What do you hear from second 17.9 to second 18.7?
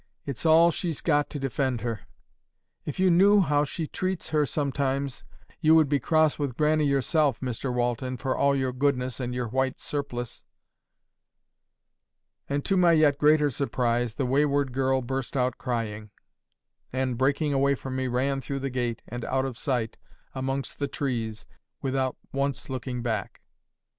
me, ran through